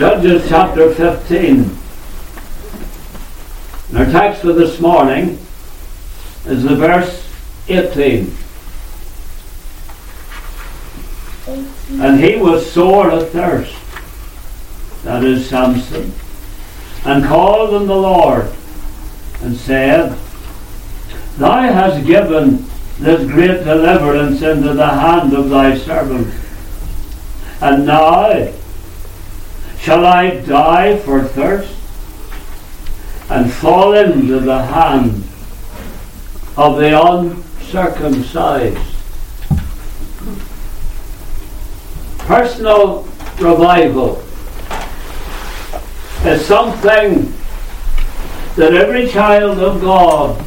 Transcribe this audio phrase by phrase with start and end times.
[0.00, 1.76] Judges chapter 15.
[3.90, 5.38] And Our text for this morning
[6.46, 7.30] is the verse
[7.68, 8.34] 18.
[12.00, 13.76] And he was sore athirst,
[15.04, 16.14] that is Samson,
[17.04, 18.50] and called on the Lord,
[19.42, 20.18] and said,
[21.36, 22.64] Thou hast given
[23.00, 26.32] this great deliverance into the hand of thy servant.
[27.60, 28.54] And now
[29.80, 31.74] shall I die for thirst
[33.30, 35.24] and fall into the hand
[36.56, 38.78] of the uncircumcised?
[42.18, 44.22] Personal revival
[46.24, 47.32] is something
[48.56, 50.44] that every child of God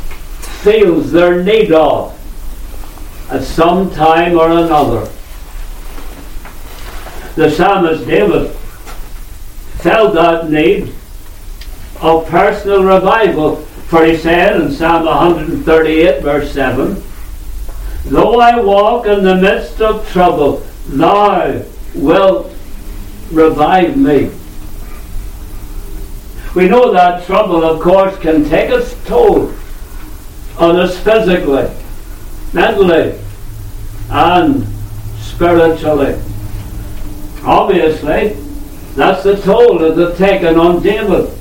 [0.61, 2.11] feels their need of
[3.31, 5.11] at some time or another.
[7.35, 8.55] The psalmist David
[9.83, 10.93] felt that need
[11.99, 13.57] of personal revival,
[13.87, 17.03] for he said in Psalm 138, verse 7,
[18.05, 21.61] Though I walk in the midst of trouble, thou
[21.93, 22.49] wilt
[23.29, 24.31] revive me.
[26.55, 29.53] We know that trouble, of course, can take its toll
[30.57, 31.69] on us physically,
[32.53, 33.19] mentally,
[34.09, 34.65] and
[35.19, 36.21] spiritually.
[37.43, 38.37] Obviously,
[38.95, 41.31] that's the toll that they've taken on David.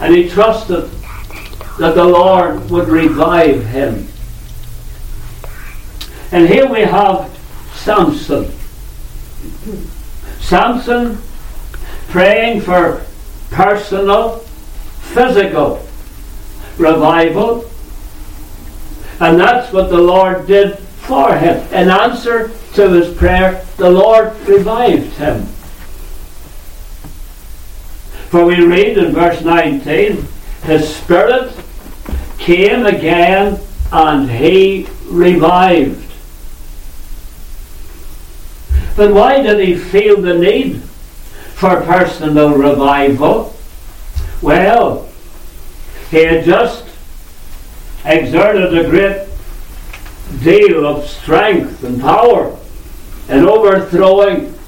[0.00, 0.90] And he trusted
[1.78, 4.08] that the Lord would revive him.
[6.30, 7.30] And here we have
[7.74, 8.50] Samson.
[10.40, 11.18] Samson
[12.08, 13.04] praying for
[13.50, 14.38] personal,
[15.00, 15.86] physical
[16.76, 17.70] revival
[19.20, 21.66] and that's what the Lord did for him.
[21.72, 25.46] In answer to his prayer, the Lord revived him.
[28.34, 30.26] For we read in verse 19,
[30.64, 31.56] his spirit
[32.36, 33.60] came again
[33.92, 36.10] and he revived.
[38.96, 43.54] But why did he feel the need for personal revival?
[44.42, 45.08] Well,
[46.10, 46.86] he had just
[48.04, 49.28] exerted a great
[50.42, 52.58] deal of strength and power
[53.28, 54.58] in overthrowing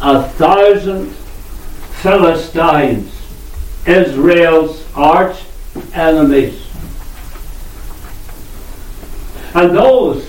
[0.00, 1.12] a thousand
[2.02, 3.15] Philistines,
[3.86, 5.38] Israel's arch
[5.94, 6.66] enemies.
[9.54, 10.28] And those,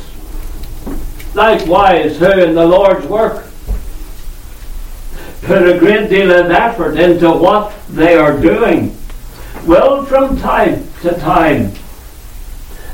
[1.34, 3.46] likewise, who in the Lord's work
[5.42, 8.98] put a great deal of effort into what they are doing,
[9.66, 11.74] will from time to time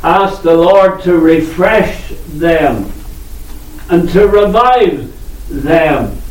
[0.03, 2.91] ask the Lord to refresh them
[3.90, 5.12] and to revive
[5.50, 6.22] them.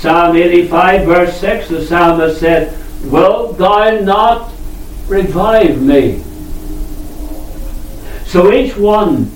[0.00, 2.74] Psalm 85, verse 6, the psalmist said,
[3.04, 4.50] Wilt thou not
[5.08, 6.22] revive me?
[8.24, 9.30] So each one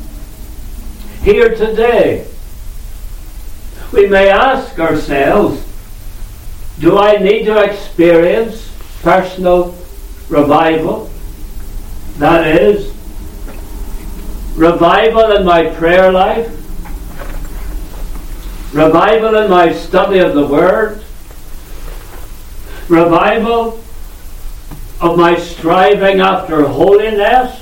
[1.21, 2.27] here today,
[3.93, 5.63] we may ask ourselves,
[6.79, 9.77] do I need to experience personal
[10.31, 11.11] revival?
[12.17, 12.89] That is,
[14.57, 16.64] revival in my prayer life,
[18.75, 21.03] revival in my study of the Word,
[22.89, 23.81] revival
[25.01, 27.61] of my striving after holiness.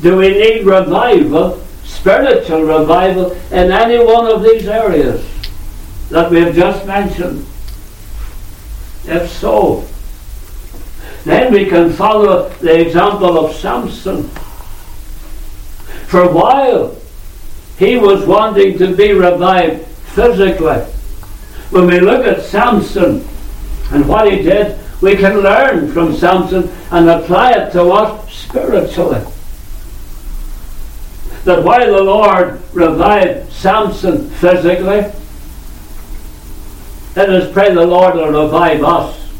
[0.00, 5.24] Do we need revival, spiritual revival, in any one of these areas
[6.08, 7.46] that we have just mentioned?
[9.04, 9.86] If so,
[11.24, 14.28] then we can follow the example of Samson.
[16.08, 16.96] For a while,
[17.78, 20.82] he was wanting to be revived physically.
[21.70, 23.26] When we look at Samson
[23.90, 29.20] and what he did, we can learn from Samson and apply it to us spiritually.
[31.44, 35.12] That while the Lord revived Samson physically,
[37.14, 39.30] let us pray the Lord will revive us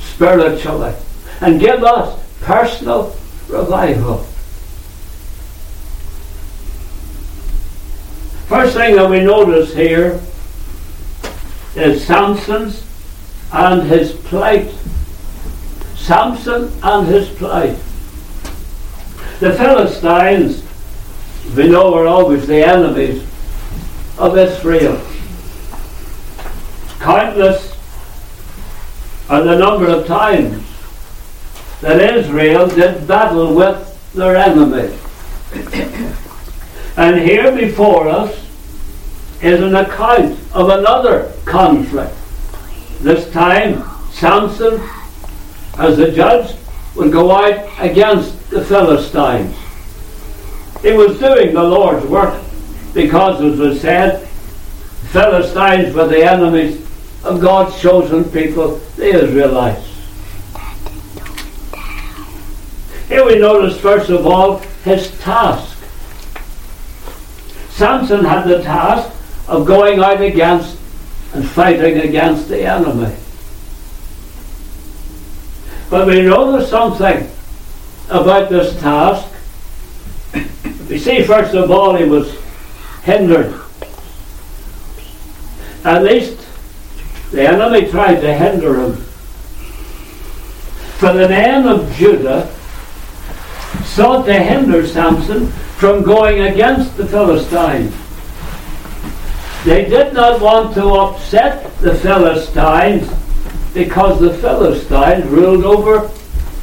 [0.00, 0.94] spiritually
[1.40, 3.16] and give us personal
[3.48, 4.26] revival.
[8.46, 10.20] First thing that we notice here
[11.74, 12.84] is Samson's
[13.52, 14.70] and his plight.
[15.96, 17.76] Samson and his plight.
[19.40, 20.62] The Philistines,
[21.56, 23.22] we know, were always the enemies
[24.18, 25.00] of Israel.
[27.00, 27.74] Countless
[29.30, 30.62] and the number of times
[31.80, 34.96] that Israel did battle with their enemy.
[36.96, 38.34] And here before us
[39.42, 42.14] is an account of another conflict.
[43.00, 43.82] This time,
[44.12, 44.80] Samson,
[45.76, 46.56] as the judge,
[46.94, 49.56] would go out against the Philistines.
[50.82, 52.42] He was doing the Lord's work
[52.94, 54.26] because, as was said,
[55.10, 56.80] Philistines were the enemies
[57.24, 59.88] of God's chosen people, the Israelites.
[63.08, 65.73] Here we notice, first of all, his task.
[67.74, 69.10] Samson had the task
[69.48, 70.78] of going out against
[71.32, 73.12] and fighting against the enemy.
[75.90, 77.28] But we notice something
[78.08, 79.28] about this task.
[80.88, 82.38] We see, first of all, he was
[83.02, 83.60] hindered.
[85.84, 86.46] At least
[87.32, 88.96] the enemy tried to hinder him.
[90.98, 92.48] For the men of Judah
[93.82, 97.94] sought to hinder Samson from going against the Philistines.
[99.64, 103.10] They did not want to upset the Philistines
[103.72, 106.10] because the Philistines ruled over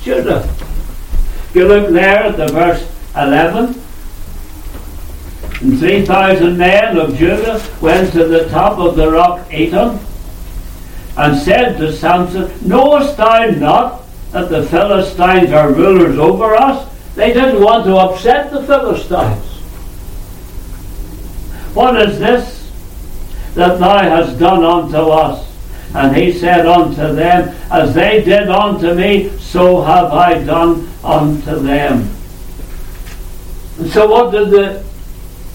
[0.01, 0.47] Judah.
[1.49, 3.81] If you look there at the verse 11,
[5.61, 9.99] and 3,000 men of Judah went to the top of the rock Etam
[11.17, 16.90] and said to Samson, Knowest thou not that the Philistines are rulers over us?
[17.15, 19.45] They didn't want to upset the Philistines.
[21.73, 22.71] What is this
[23.55, 25.47] that thou hast done unto us?
[25.93, 31.59] And he said unto them, As they did unto me, so have I done unto
[31.59, 32.09] them.
[33.77, 34.83] And so what did the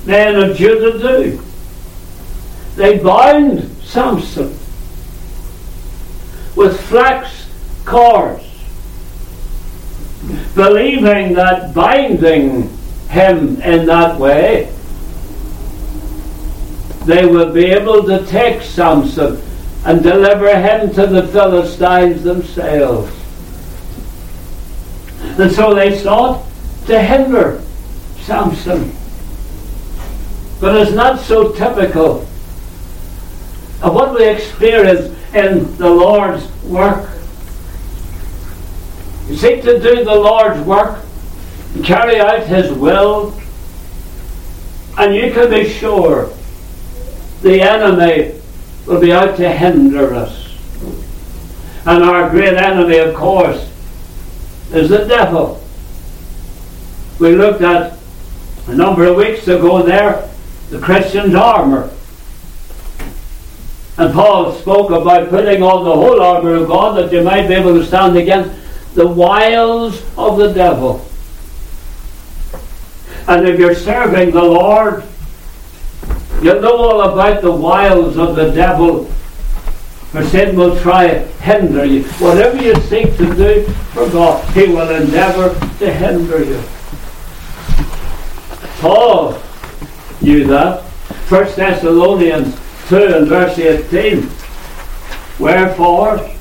[0.04, 1.42] men of Judah do?
[2.76, 4.58] They bound Samson
[6.54, 7.48] with flax
[7.84, 8.44] cords,
[10.54, 12.68] believing that binding
[13.08, 14.72] him in that way,
[17.04, 19.40] they would be able to take Samson
[19.84, 23.12] and deliver him to the Philistines themselves.
[25.38, 26.44] And so they sought
[26.86, 27.62] to hinder
[28.22, 28.92] Samson.
[30.60, 32.26] But it's not so typical
[33.82, 37.10] of what we experience in the Lord's work.
[39.28, 41.04] You seek to do the Lord's work
[41.74, 43.38] and carry out His will,
[44.98, 46.32] and you can be sure
[47.42, 48.40] the enemy
[48.86, 50.46] will be out to hinder us.
[51.86, 53.70] And our great enemy, of course,
[54.72, 55.62] is the devil.
[57.18, 57.98] We looked at
[58.66, 60.28] a number of weeks ago there
[60.70, 61.90] the Christian's armour.
[63.98, 67.54] And Paul spoke about putting on the whole armour of God that you might be
[67.54, 68.50] able to stand against
[68.96, 71.06] the wiles of the devil.
[73.28, 75.04] And if you're serving the Lord,
[76.40, 79.04] you know all about the wiles of the devil.
[80.12, 82.04] For Satan will try to hinder you.
[82.20, 86.62] Whatever you seek to do for God, he will endeavour to hinder you.
[88.80, 89.38] Paul
[90.22, 90.84] knew that.
[91.28, 92.58] First Thessalonians
[92.88, 94.30] 2 and verse 18.
[95.38, 96.35] Wherefore,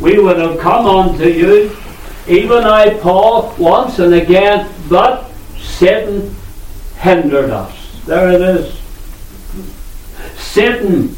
[0.00, 1.76] we would have come unto you,
[2.26, 6.34] even I, Paul, once and again, but Satan
[6.98, 8.02] hindered us.
[8.06, 8.78] There it is.
[10.36, 11.14] Satan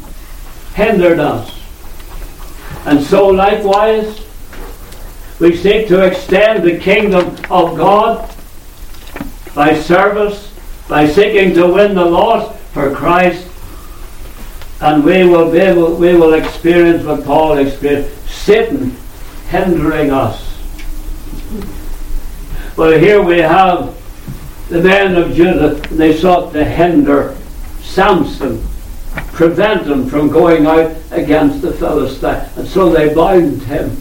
[0.75, 1.59] hindered us.
[2.85, 4.25] And so, likewise,
[5.39, 8.29] we seek to extend the kingdom of God
[9.55, 10.53] by service,
[10.89, 13.47] by seeking to win the lost for Christ,
[14.83, 18.95] and we will be able, we will experience what Paul experienced Satan
[19.47, 20.59] hindering us.
[22.75, 23.95] But here we have
[24.67, 27.37] the men of Judah, they sought to hinder
[27.81, 28.61] Samson
[29.31, 32.49] prevent him from going out against the Philistine.
[32.57, 33.97] And so they bound him.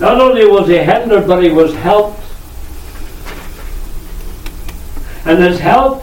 [0.00, 2.22] Not only was he hindered, but he was helped.
[5.28, 6.02] And his help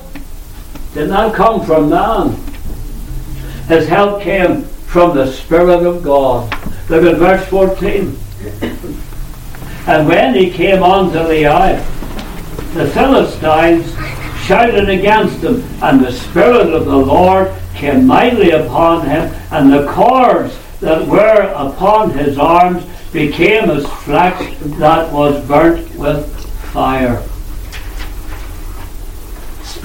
[0.94, 2.36] did not come from man.
[3.68, 6.48] His help came from the Spirit of God.
[6.90, 8.16] Look at verse 14.
[9.88, 11.84] And when he came unto Lehi,
[12.76, 13.92] the Philistines
[14.46, 19.92] shouted against him, and the Spirit of the Lord came mightily upon him, and the
[19.92, 24.40] cords that were upon his arms became as flax
[24.78, 26.32] that was burnt with
[26.72, 27.24] fire.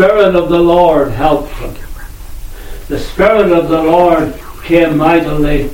[0.00, 1.74] Spirit of the Lord helped him.
[2.88, 5.68] The Spirit of the Lord came mightily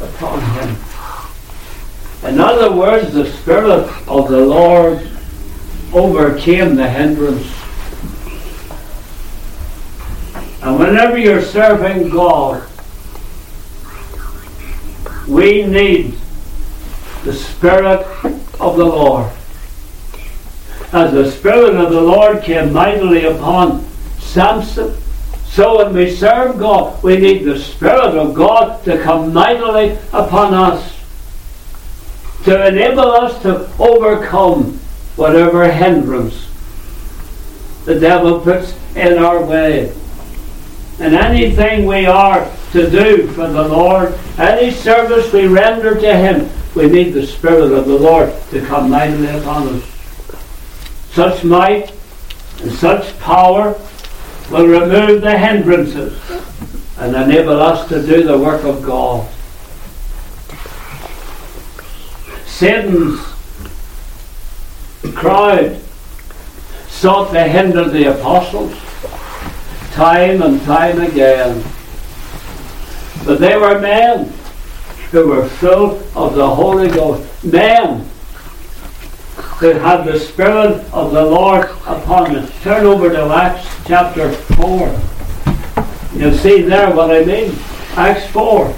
[0.00, 0.74] upon him.
[2.24, 5.06] In other words, the Spirit of the Lord
[5.92, 7.52] overcame the hindrance.
[10.62, 12.66] And whenever you're serving God,
[15.28, 16.16] we need
[17.24, 18.06] the Spirit
[18.58, 19.30] of the Lord.
[20.92, 23.86] As the Spirit of the Lord came mightily upon
[24.18, 24.96] Samson,
[25.46, 30.54] so when we serve God, we need the Spirit of God to come mightily upon
[30.54, 30.98] us,
[32.44, 34.78] to enable us to overcome
[35.16, 36.48] whatever hindrance
[37.84, 39.92] the devil puts in our way.
[41.00, 46.48] And anything we are to do for the Lord, any service we render to Him,
[46.74, 49.97] we need the Spirit of the Lord to come mightily upon us.
[51.18, 51.92] Such might
[52.60, 53.76] and such power
[54.52, 56.16] will remove the hindrances
[56.96, 59.28] and enable us to do the work of God.
[62.46, 63.18] Satan's
[65.16, 65.80] crowd
[66.86, 68.78] sought to hinder the apostles
[69.94, 71.64] time and time again.
[73.26, 74.32] But they were men
[75.10, 77.42] who were full of the Holy Ghost.
[77.42, 78.08] Men
[79.58, 82.46] who had the Spirit of the Lord upon them.
[82.62, 85.00] Turn over to Acts chapter 4.
[86.14, 87.56] You'll see there what I mean.
[87.96, 88.72] Acts 4.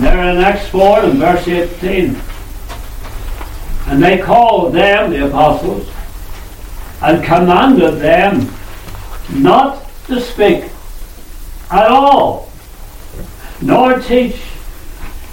[0.00, 2.16] There in Acts 4 and verse 18.
[3.86, 5.88] And they called them, the apostles,
[7.00, 8.52] and commanded them
[9.34, 10.64] not to speak
[11.70, 12.50] at all,
[13.62, 14.42] nor teach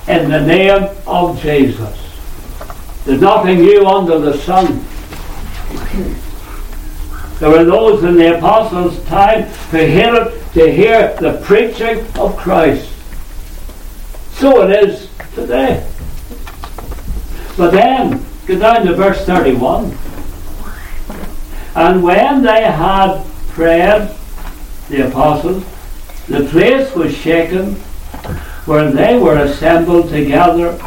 [0.07, 1.97] in the name of Jesus.
[3.03, 4.83] There's nothing new under the sun.
[7.39, 12.91] There were those in the apostles' time who hear to hear the preaching of Christ.
[14.33, 15.87] So it is today.
[17.57, 19.95] But then, go down to verse 31.
[21.75, 24.09] And when they had prayed,
[24.89, 25.63] the apostles,
[26.27, 27.75] the place was shaken
[28.67, 30.77] where they were assembled together,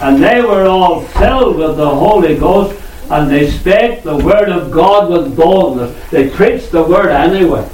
[0.00, 2.80] and they were all filled with the Holy Ghost,
[3.10, 6.10] and they spake the word of God with boldness.
[6.10, 7.68] They preached the word anyway.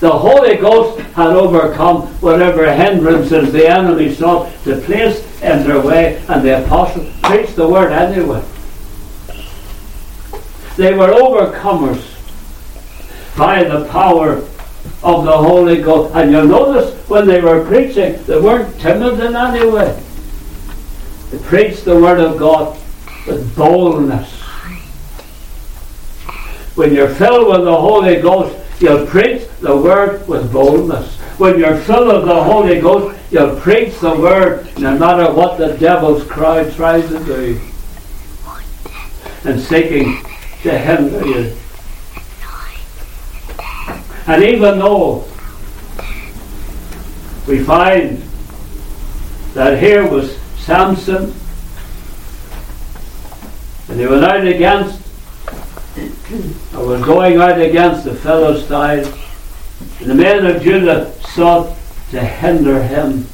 [0.00, 6.24] The Holy Ghost had overcome whatever hindrances the enemy sought to place in their way,
[6.28, 8.42] and the apostles preached the word anyway.
[10.76, 12.08] They were overcomers
[13.36, 14.42] by the power
[15.02, 16.14] of the Holy Ghost.
[16.14, 20.00] And you'll notice when they were preaching, they weren't timid in any way.
[21.30, 22.78] They preached the Word of God
[23.26, 24.40] with boldness.
[26.74, 31.16] When you're filled with the Holy Ghost, you'll preach the Word with boldness.
[31.38, 35.76] When you're filled with the Holy Ghost, you'll preach the Word no matter what the
[35.76, 37.60] devil's crowd tries to do
[39.44, 40.22] and seeking
[40.62, 41.56] to hinder you.
[44.26, 45.24] And even though
[47.48, 48.22] we find
[49.54, 51.34] that here was Samson,
[53.88, 55.00] and he went out against,
[56.74, 59.08] or was going out against the Philistines,
[60.00, 61.76] and the men of Judah sought
[62.12, 63.26] to hinder him.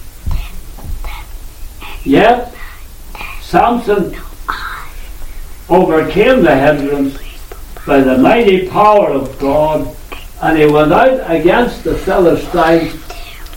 [2.03, 2.55] Yet,
[3.43, 4.17] Samson
[5.69, 7.19] overcame the hindrance
[7.87, 9.95] by the mighty power of God
[10.41, 13.03] and he went out against the Philistines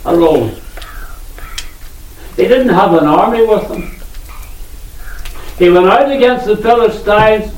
[0.04, 0.54] alone.
[2.36, 3.94] He didn't have an army with him.
[5.58, 7.52] He went out against the Philistines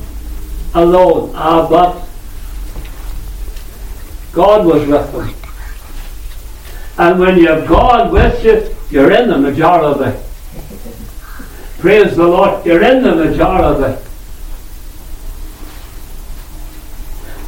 [0.74, 1.32] alone.
[1.34, 2.06] Ah, but
[4.32, 5.34] God was with him.
[6.98, 10.18] And when you have God with you, you're in the majority.
[11.78, 14.03] Praise the Lord, you're in the majority.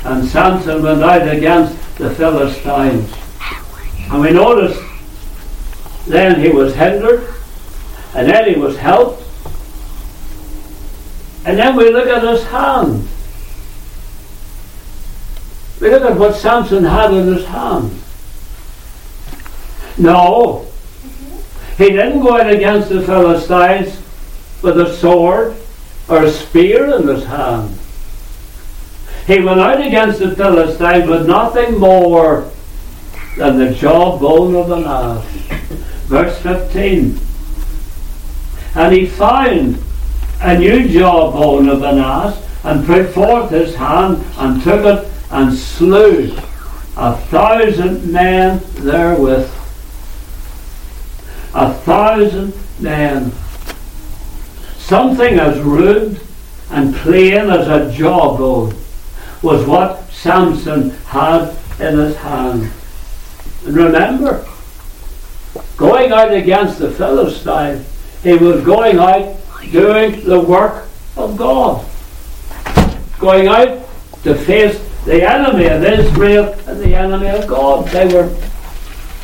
[0.06, 3.12] And Samson went out against the Philistines.
[4.08, 4.78] And we notice
[6.06, 7.34] then he was hindered,
[8.14, 9.24] and then he was helped.
[11.44, 13.08] And then we look at his hand.
[15.80, 17.90] We look at what Samson had in his hand.
[19.98, 20.66] No,
[21.78, 24.00] he didn't go out against the Philistines
[24.62, 25.56] with a sword
[26.08, 27.75] or a spear in his hand.
[29.26, 32.48] He went out against the Philistines with nothing more
[33.36, 35.24] than the jawbone of an ass.
[36.06, 37.18] Verse 15.
[38.76, 39.82] And he found
[40.40, 45.52] a new jawbone of an ass, and put forth his hand, and took it, and
[45.52, 46.32] slew
[46.96, 49.50] a thousand men therewith.
[51.52, 53.32] A thousand men.
[54.78, 56.20] Something as rude
[56.70, 58.74] and plain as a jawbone
[59.42, 62.70] was what Samson had in his hand.
[63.64, 64.46] And remember,
[65.76, 67.84] going out against the Philistine,
[68.22, 69.36] he was going out
[69.70, 71.86] doing the work of God.
[73.18, 73.86] Going out
[74.22, 77.86] to face the enemy of Israel and the enemy of God.
[77.88, 78.34] They were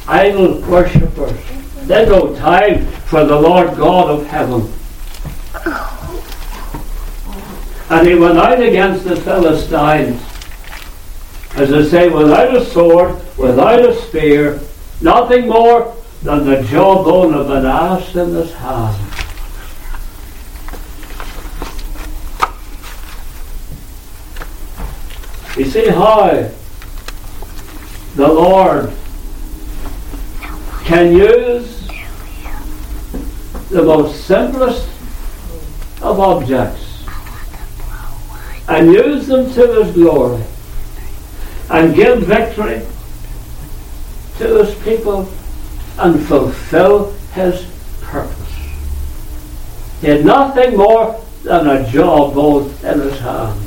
[0.07, 1.39] idol worshippers.
[1.87, 4.73] They had no time for the Lord God of heaven.
[7.93, 10.19] And he went out against the Philistines,
[11.57, 14.61] as I say, without a sword, without a spear,
[15.03, 18.97] nothing more than the jawbone of an ass in his hand.
[25.59, 26.51] You see how
[28.15, 28.91] the Lord
[30.85, 31.87] can use
[33.69, 34.89] the most simplest
[36.01, 36.92] of objects
[38.73, 40.43] and use them to his glory
[41.69, 42.81] and give victory
[44.39, 45.31] to his people
[45.99, 47.67] and fulfill his
[48.01, 48.55] purpose.
[50.01, 53.61] He had nothing more than a jawbone in his hand.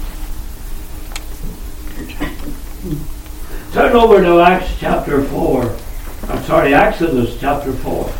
[3.73, 5.75] Turn over to Acts chapter 4.
[6.29, 8.11] I'm sorry, Exodus chapter 4.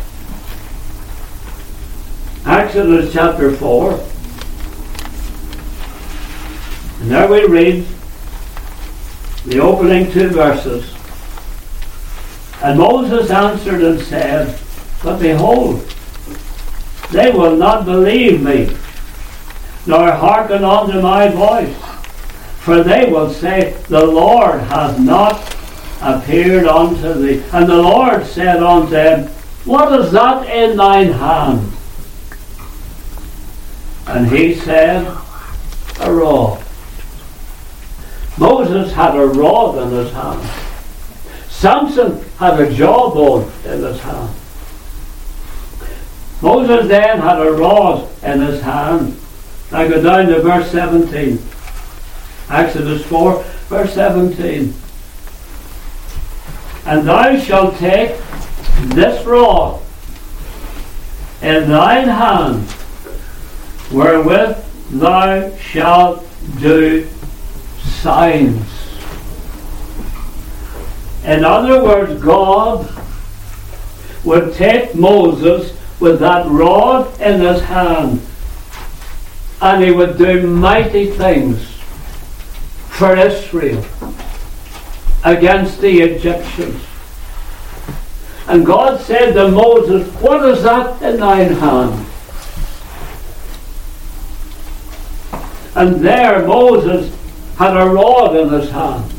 [2.46, 4.06] Exodus chapter 4.
[7.00, 7.86] And there we read
[9.44, 10.92] the opening two verses.
[12.62, 14.58] And Moses answered and said,
[15.02, 15.80] But behold,
[17.12, 18.74] they will not believe me,
[19.86, 21.76] nor hearken unto my voice.
[22.60, 25.54] For they will say, The Lord hath not
[26.00, 27.42] appeared unto thee.
[27.52, 29.28] And the Lord said unto him,
[29.64, 31.72] What is that in thine hand?
[34.08, 35.06] And he said,
[36.00, 36.65] A rod.
[38.38, 40.48] Moses had a rod in his hand.
[41.48, 44.34] Samson had a jawbone in his hand.
[46.42, 49.18] Moses then had a rod in his hand.
[49.72, 51.38] I go down to verse 17.
[52.50, 54.74] Exodus 4, verse 17.
[56.84, 58.16] And thou shalt take
[58.94, 59.82] this rod
[61.42, 62.68] in thine hand,
[63.90, 64.56] wherewith
[64.90, 66.26] thou shalt
[66.60, 67.08] do
[68.06, 68.62] signs.
[71.24, 72.88] In other words, God
[74.22, 78.24] would take Moses with that rod in his hand
[79.60, 81.66] and he would do mighty things
[82.90, 83.84] for Israel
[85.24, 86.80] against the Egyptians.
[88.46, 92.06] And God said to Moses, What is that in thine hand?
[95.74, 97.12] And there Moses
[97.56, 99.10] had a rod in his hand.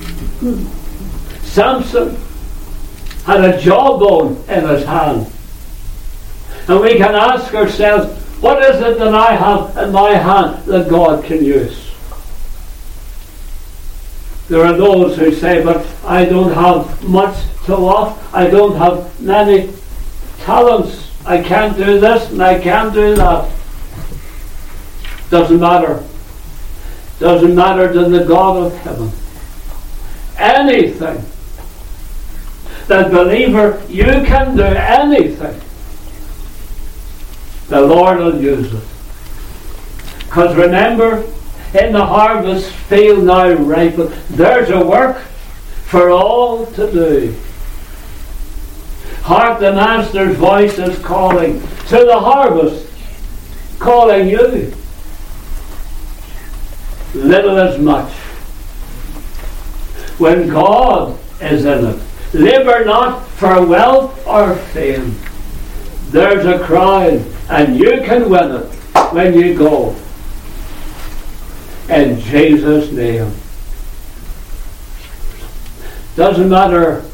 [1.43, 2.17] Samson
[3.25, 5.31] had a jawbone in his hand.
[6.67, 10.89] And we can ask ourselves, what is it that I have in my hand that
[10.89, 11.91] God can use?
[14.47, 18.37] There are those who say, but I don't have much to offer.
[18.37, 19.73] I don't have many
[20.39, 21.09] talents.
[21.25, 23.51] I can't do this and I can't do that.
[25.29, 26.05] Doesn't matter.
[27.19, 29.11] Doesn't matter to the God of heaven.
[30.37, 31.25] Anything.
[32.87, 35.61] That believer, you can do anything.
[37.69, 38.83] The Lord will use it.
[40.19, 41.25] Because remember,
[41.73, 44.13] in the harvest field now ripen.
[44.29, 45.17] There's a work
[45.85, 47.35] for all to do.
[49.21, 52.87] Hark the Master's voice is calling to the harvest,
[53.79, 54.73] calling you.
[57.13, 58.11] Little as much.
[60.17, 62.01] When God is in it,
[62.33, 65.15] labour not for wealth or fame.
[66.09, 68.65] There's a crowd, and you can win it
[69.13, 69.95] when you go
[71.89, 73.31] in Jesus' name.
[76.15, 77.05] Doesn't matter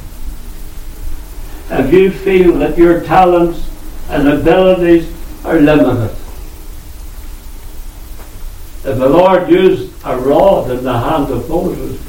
[1.69, 3.69] if you feel that your talents
[4.09, 5.11] and abilities
[5.43, 6.15] are limited.
[8.85, 12.01] If the Lord used a rod in the hand of Moses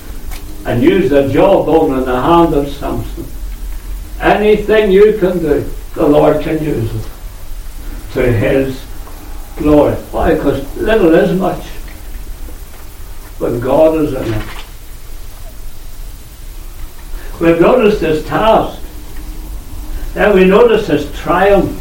[0.66, 3.26] and used a jawbone in the hand of Samson,
[4.20, 7.10] anything you can do, the Lord can use it
[8.14, 8.84] to his
[9.56, 9.94] glory.
[10.10, 10.34] Why?
[10.34, 11.64] Because little is much
[13.38, 14.48] but God is in it.
[17.40, 18.80] We've noticed his task.
[20.14, 21.80] Then we notice his triumph.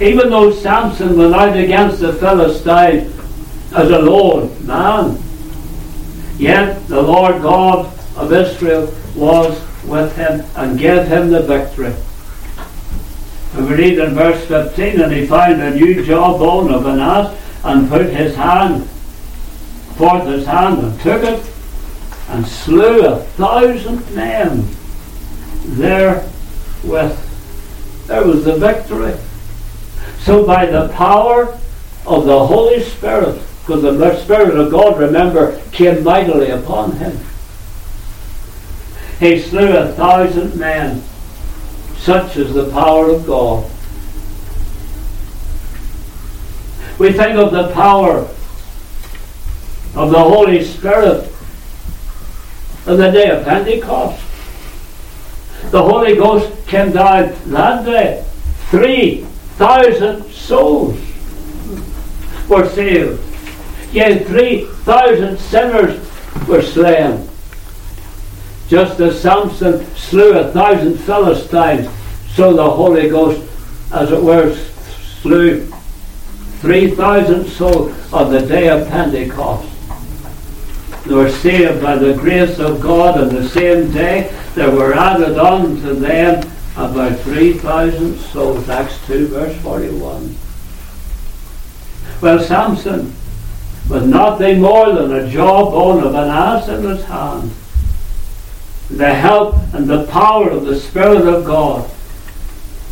[0.00, 3.14] Even though Samson went out against the Philistines
[3.72, 5.22] as a lone man,
[6.38, 11.94] yet the Lord God of Israel was with him and gave him the victory.
[13.54, 17.36] And we read in verse 15, and he found a new jawbone of an ass
[17.64, 18.88] and put his hand
[19.98, 21.44] forth his hand and took it
[22.28, 24.64] and slew a thousand men
[25.76, 27.18] therewith.
[28.06, 29.14] There was the victory.
[30.20, 31.58] So by the power
[32.06, 37.18] of the Holy Spirit, because the Spirit of God, remember, came mightily upon him.
[39.20, 41.02] He slew a thousand men.
[41.98, 43.64] Such is the power of God.
[46.98, 48.28] We think of the power
[49.94, 51.30] of the Holy Spirit
[52.86, 54.22] on the day of Pentecost.
[55.70, 58.24] The Holy Ghost came down that day.
[58.70, 59.26] Three
[59.58, 60.98] thousand souls
[62.48, 63.20] were saved.
[63.92, 66.00] Yet three thousand sinners
[66.46, 67.28] were slain.
[68.68, 71.88] Just as Samson slew a thousand Philistines,
[72.34, 73.42] so the Holy Ghost,
[73.92, 74.54] as it were,
[75.22, 75.66] slew
[76.60, 79.68] 3,000 souls on the day of Pentecost.
[81.06, 84.34] They were saved by the grace of God on the same day.
[84.54, 86.42] There were added on to them
[86.78, 88.68] about 3,000 souls.
[88.68, 90.36] Acts 2, verse 41.
[92.20, 93.14] Well, Samson
[93.88, 97.50] was nothing more than a jawbone of an ass in his hand
[98.90, 101.90] the help and the power of the Spirit of God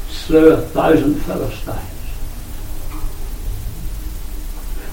[0.08, 1.80] slew a thousand Philistines.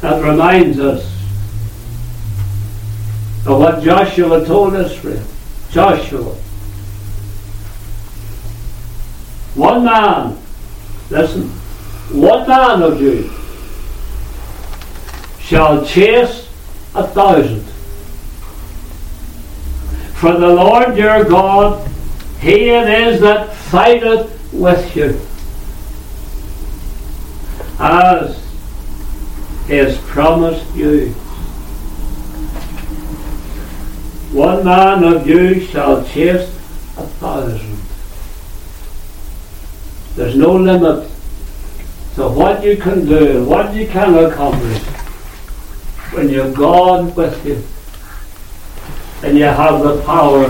[0.01, 1.03] That reminds us
[3.45, 5.25] of what Joshua told Israel.
[5.71, 6.37] Joshua.
[9.55, 10.37] One man,
[11.09, 11.49] listen,
[12.11, 13.31] one man of you
[15.39, 16.49] shall chase
[16.95, 17.63] a thousand
[20.23, 21.85] for the Lord your God,
[22.39, 25.19] he it is that fighteth with you.
[27.77, 28.41] As
[29.67, 31.09] has promised you.
[34.31, 36.47] One man of you shall chase
[36.97, 37.72] a thousand.
[40.15, 41.09] There's no limit
[42.15, 44.79] to what you can do what you can accomplish
[46.13, 47.63] when you're God with you
[49.27, 50.43] and you have the power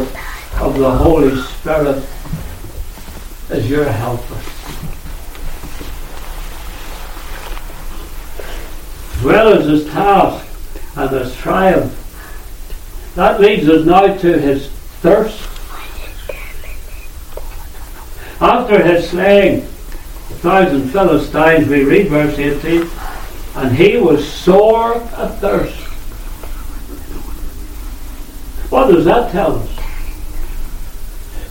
[0.59, 2.03] of the Holy Spirit
[3.49, 4.39] as your helper.
[9.13, 10.45] As well as his task
[10.95, 11.99] and his triumph.
[13.15, 14.69] That leads us now to his
[15.01, 15.52] thirst.
[18.43, 22.89] After his slaying a thousand Philistines, we read verse 18,
[23.55, 25.77] and he was sore athirst.
[28.69, 29.69] What does that tell us?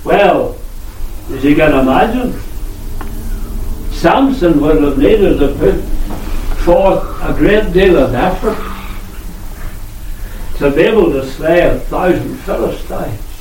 [0.05, 0.59] Well,
[1.31, 2.38] as you can imagine,
[3.92, 5.81] Samson would have needed to put
[6.62, 8.59] forth a great deal of effort
[10.59, 13.32] to be able to slay a thousand Philistines.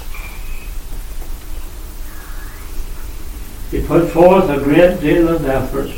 [3.72, 5.90] He put forth a great deal of effort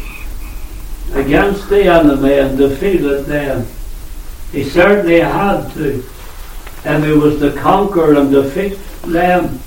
[1.13, 3.67] against the enemy and defeated them.
[4.51, 6.03] He certainly had to
[6.85, 9.59] and he was to conquer and defeat them.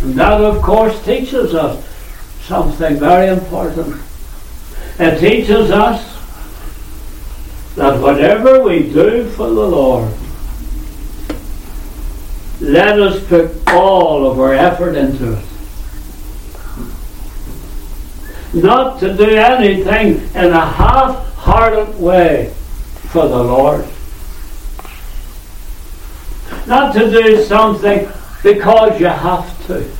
[0.00, 1.84] And that, of course, teaches us
[2.42, 4.00] something very important.
[4.98, 6.16] It teaches us
[7.74, 10.12] that whatever we do for the Lord,
[12.60, 15.44] let us put all of our effort into it.
[18.52, 22.52] Not to do anything in a half hearted way
[23.10, 23.86] for the Lord
[26.68, 28.08] not to do something
[28.42, 29.90] because you have to.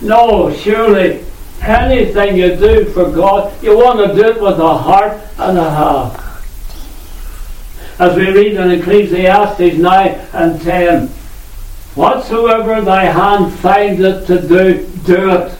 [0.00, 1.24] No, surely
[1.60, 5.68] anything you do for God, you want to do it with a heart and a
[5.68, 6.26] half.
[8.00, 11.08] As we read in Ecclesiastes 9 and 10,
[11.96, 15.59] whatsoever thy hand findeth to do, do it.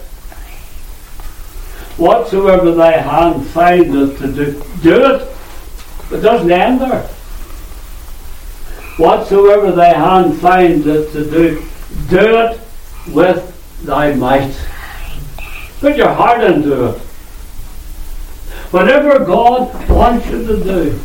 [2.00, 5.36] Whatsoever thy hand findeth to do, do it.
[6.10, 7.02] It doesn't end there.
[8.96, 11.62] Whatsoever thy hand findeth to do,
[12.08, 12.60] do it
[13.12, 14.58] with thy might.
[15.80, 16.98] Put your heart into it.
[18.72, 20.98] Whatever God wants you to do,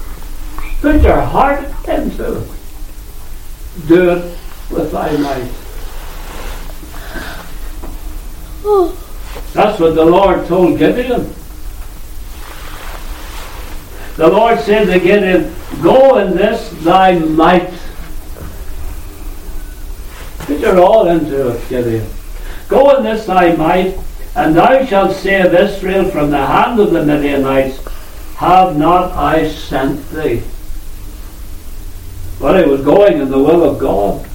[0.80, 2.50] put your heart into it.
[3.90, 4.38] Do it
[4.72, 5.52] with thy might.
[8.64, 9.02] Oh.
[9.56, 11.34] That's what the Lord told Gideon.
[14.18, 17.72] The Lord said to Gideon, Go in this thy might.
[20.39, 22.06] Put your all into it, Gideon.
[22.68, 23.98] Go in this thy might,
[24.36, 27.80] and thou shalt save Israel from the hand of the Midianites.
[28.36, 30.44] Have not I sent thee?
[32.41, 34.30] Well, he was going in the will of God.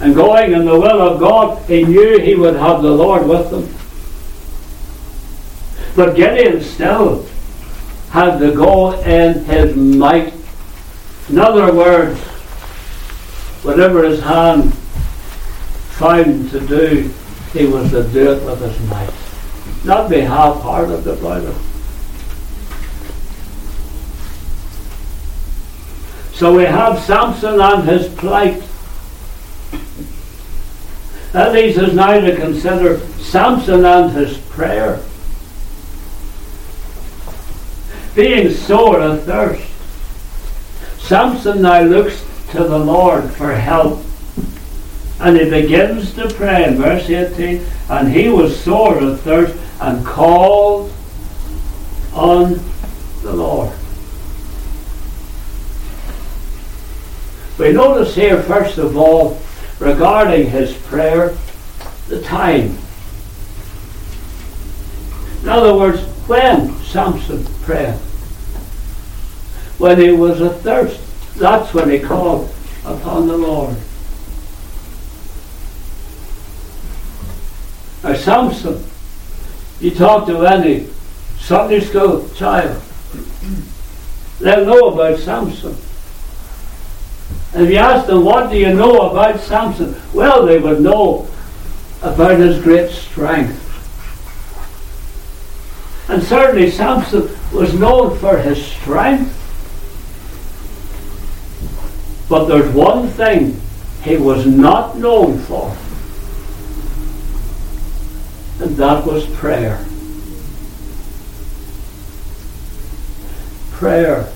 [0.00, 3.52] And going in the will of God, he knew he would have the Lord with
[3.52, 3.68] him.
[5.94, 7.26] But Gideon still
[8.10, 10.32] had to go in his might.
[11.28, 12.18] In other words,
[13.62, 17.12] whatever his hand found to do,
[17.52, 19.12] he was to do it with his might.
[19.84, 21.56] Not be half-hearted about it.
[26.32, 28.62] So we have Samson and his plight.
[31.32, 35.00] That leads us now to consider Samson and his prayer.
[38.16, 39.68] Being sore athirst,
[40.98, 44.02] Samson now looks to the Lord for help.
[45.20, 50.92] And he begins to pray in verse 18, and he was sore athirst and called
[52.12, 52.60] on
[53.22, 53.72] the Lord.
[57.58, 59.40] We notice here, first of all,
[59.80, 61.34] regarding his prayer,
[62.08, 62.76] the time.
[65.42, 67.94] In other words, when Samson prayed,
[69.78, 71.00] when he was athirst,
[71.36, 73.74] that's when he called upon the Lord.
[78.04, 78.84] Now, Samson,
[79.80, 80.88] you talk to any
[81.38, 82.82] Sunday school child,
[84.40, 85.76] they'll know about Samson.
[87.52, 90.00] And if you ask them, what do you know about Samson?
[90.14, 91.28] Well, they would know
[92.00, 93.66] about his great strength.
[96.08, 99.36] And certainly Samson was known for his strength.
[102.28, 103.60] But there's one thing
[104.02, 105.76] he was not known for.
[108.64, 109.84] And that was prayer.
[113.72, 114.32] Prayer.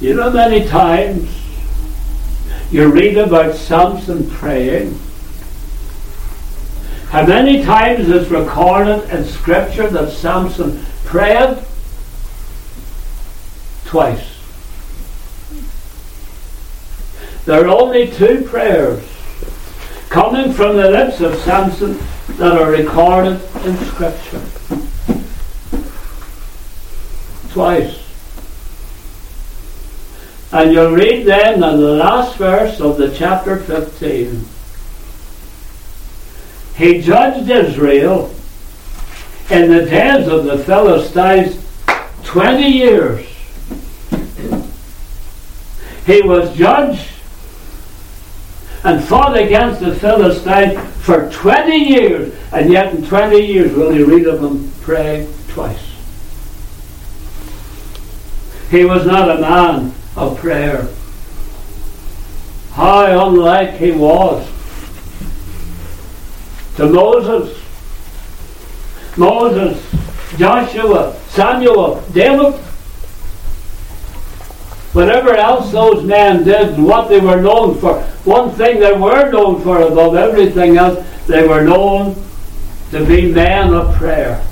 [0.00, 1.45] You know, many times
[2.70, 4.98] you read about Samson praying.
[7.10, 11.58] How many times is recorded in Scripture that Samson prayed?
[13.84, 14.32] Twice.
[17.44, 19.04] There are only two prayers
[20.08, 21.96] coming from the lips of Samson
[22.38, 24.42] that are recorded in Scripture.
[27.52, 28.05] Twice.
[30.56, 34.42] And you'll read then in the last verse of the chapter 15.
[36.76, 38.34] He judged Israel
[39.50, 41.62] in the days of the Philistines
[42.24, 43.26] 20 years.
[46.06, 47.06] He was judged
[48.82, 54.06] and fought against the Philistines for 20 years, and yet in 20 years will you
[54.06, 55.84] read of him pray twice.
[58.70, 60.88] He was not a man of prayer.
[62.72, 64.48] How unlike he was
[66.76, 67.62] to Moses.
[69.16, 69.82] Moses,
[70.36, 72.52] Joshua, Samuel, David.
[74.92, 79.30] Whatever else those men did and what they were known for, one thing they were
[79.30, 82.14] known for above everything else, they were known
[82.90, 84.46] to be men of prayer.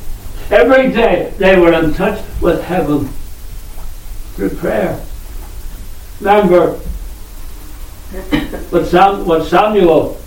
[0.51, 3.09] Every day they were in touch with heaven
[4.35, 5.01] through prayer.
[6.21, 6.73] Remember
[8.71, 10.21] what, Sam, what Samuel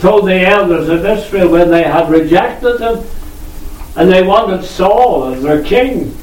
[0.00, 3.04] told the elders of Israel when they had rejected him
[3.96, 6.16] and they wanted Saul as their king.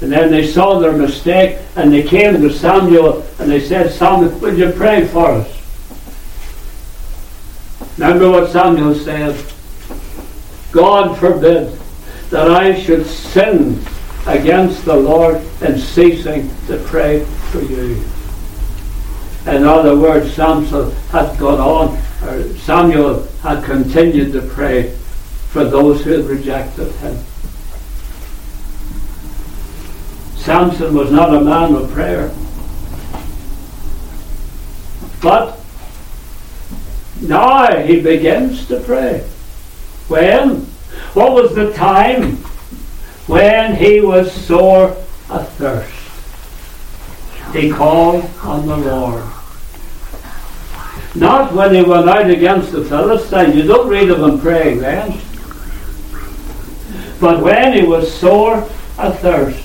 [0.00, 4.36] And then they saw their mistake and they came to Samuel and they said, Samuel,
[4.38, 5.58] would you pray for us?
[7.98, 9.34] Remember what Samuel said?
[10.72, 11.78] God forbid
[12.30, 13.84] that I should sin
[14.26, 18.02] against the Lord in ceasing to pray for you.
[19.46, 24.96] In other words, Samson had gone on, or Samuel had continued to pray
[25.50, 27.18] for those who had rejected him.
[30.36, 32.32] Samson was not a man of prayer.
[35.20, 35.60] But
[37.20, 39.20] now he begins to pray.
[40.08, 40.62] When?
[41.14, 42.36] What was the time?
[43.26, 44.96] When he was sore
[45.28, 46.01] athirst.
[47.52, 49.24] He called on the Lord.
[51.14, 53.54] Not when he went out against the Philistines.
[53.54, 55.20] You don't read of him praying then.
[57.20, 59.62] But when he was sore athirst,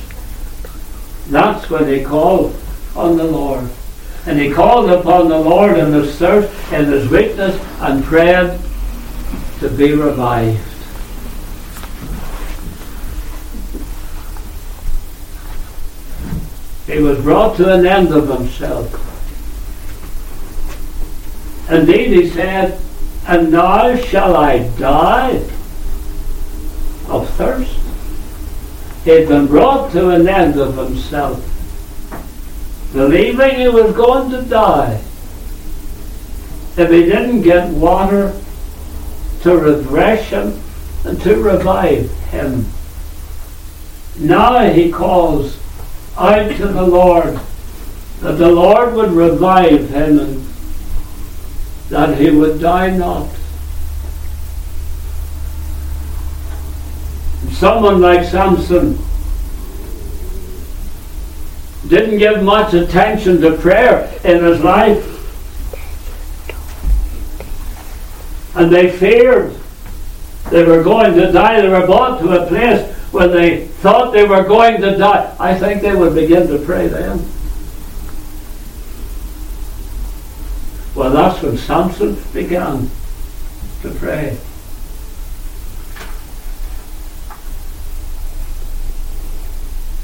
[1.29, 2.55] that's when they called
[2.95, 3.69] on the Lord.
[4.25, 8.59] And he called upon the Lord in his thirst, in his weakness, and prayed
[9.59, 10.76] to be revived.
[16.87, 19.03] He was brought to an end of himself.
[21.69, 22.79] Indeed, he said,
[23.27, 25.43] And now shall I die
[27.09, 27.77] of thirst.
[29.03, 31.43] He had been brought to an end of himself,
[32.93, 35.01] believing he was going to die
[36.77, 38.33] if he didn't get water
[39.41, 40.61] to refresh him
[41.03, 42.65] and to revive him.
[44.19, 45.57] Now he calls
[46.17, 47.39] out to the Lord
[48.21, 50.47] that the Lord would revive him and
[51.89, 53.29] that he would die not.
[57.51, 58.97] Someone like Samson
[61.87, 65.13] didn't give much attention to prayer in his life.
[68.55, 69.55] And they feared
[70.49, 71.61] they were going to die.
[71.61, 75.57] They were brought to a place when they thought they were going to die, I
[75.57, 77.17] think they would begin to pray then.
[80.93, 82.91] Well, that's when Samson began
[83.81, 84.37] to pray.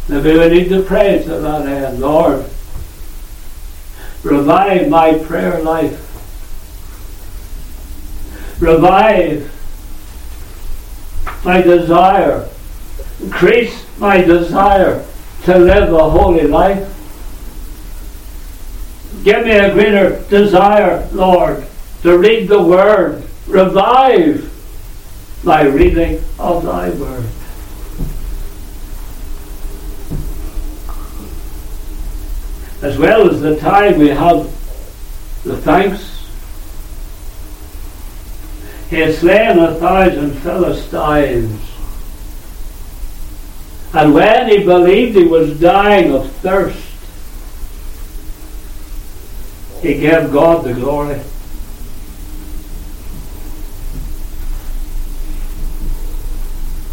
[0.09, 1.99] Maybe we need to pray to that end.
[1.99, 2.49] Lord,
[4.23, 5.99] revive my prayer life.
[8.59, 9.51] Revive
[11.45, 12.49] my desire
[13.21, 15.05] increase my desire
[15.43, 16.89] to live a holy life.
[19.23, 21.65] Give me a greater desire, Lord,
[22.01, 23.23] to read the Word.
[23.47, 24.49] Revive
[25.43, 27.25] my reading of Thy Word.
[32.81, 34.43] As well as the time we have
[35.43, 36.27] the thanks.
[38.89, 41.61] He has slain a thousand Philistines
[43.93, 46.79] and when he believed he was dying of thirst,
[49.81, 51.21] he gave God the glory.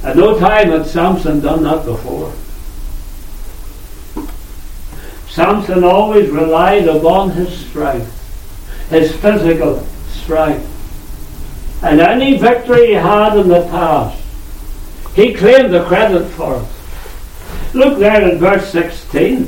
[0.03, 2.33] At no time had Samson done that before.
[5.29, 10.67] Samson always relied upon his strength, his physical strength.
[11.83, 14.23] And any victory he had in the past,
[15.15, 16.80] he claimed the credit for it.
[17.73, 19.45] Look there in verse 16,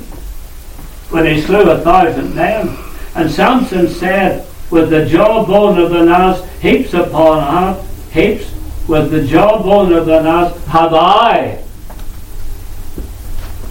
[1.11, 2.77] when he slew a thousand men.
[3.15, 8.51] And Samson said, with the jawbone of an ass, heaps upon heaps,
[8.89, 11.63] with the jawbone of an ass, have I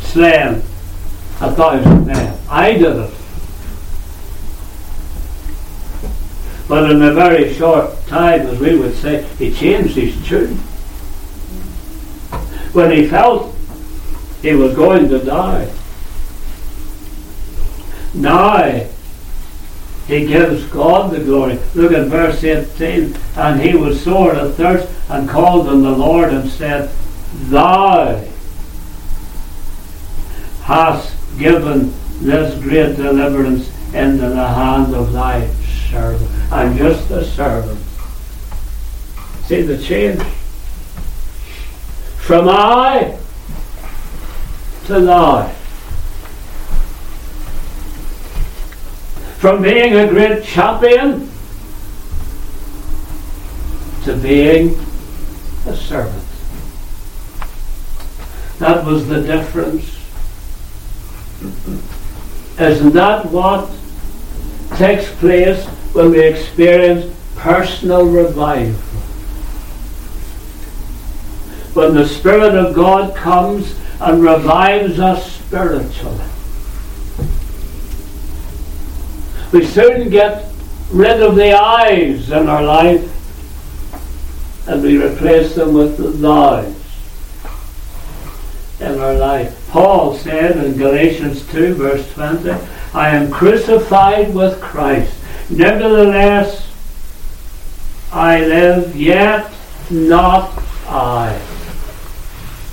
[0.02, 0.62] slain
[1.40, 2.38] a thousand men.
[2.50, 3.14] I did it.
[6.68, 10.56] But in a very short time, as we would say, he changed his tune.
[12.74, 13.56] When he felt
[14.42, 15.72] he was going to die.
[18.14, 18.88] Now
[20.08, 21.60] he gives God the glory.
[21.76, 23.16] Look at verse 18.
[23.38, 26.92] And he was sore athirst and called on the Lord and said,
[27.34, 28.24] Thou
[30.64, 35.48] hast given this great deliverance into the hand of thy
[35.90, 36.30] servant.
[36.52, 37.80] I'm just a servant.
[39.46, 40.22] See the change?
[42.18, 43.18] From I
[44.92, 45.56] to
[49.38, 51.30] From being a great champion
[54.04, 54.78] to being
[55.66, 56.24] a servant.
[58.60, 59.98] That was the difference.
[62.60, 63.72] Isn't that what
[64.76, 68.74] takes place when we experience personal revival?
[71.74, 76.26] When the Spirit of God comes and revives us spiritually.
[79.54, 80.52] We soon get
[80.90, 83.08] rid of the eyes in our life
[84.68, 86.76] and we replace them with the thous
[88.80, 89.70] in our life.
[89.70, 92.50] Paul said in Galatians 2, verse 20,
[92.94, 95.14] I am crucified with Christ.
[95.52, 96.68] Nevertheless,
[98.12, 99.52] I live, yet
[99.92, 100.52] not
[100.88, 101.40] I.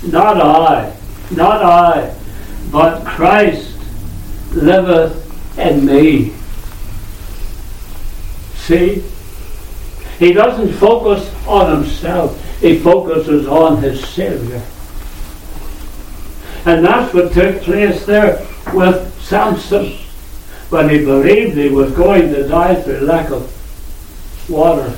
[0.03, 0.98] Not I
[1.31, 2.15] not I,
[2.71, 3.77] but Christ
[4.51, 6.33] liveth in me.
[8.55, 9.03] See?
[10.17, 14.61] He doesn't focus on himself, he focuses on his Savior.
[16.65, 19.93] And that's what took place there with Samson
[20.69, 23.49] when he believed he was going to die through lack of
[24.49, 24.97] water.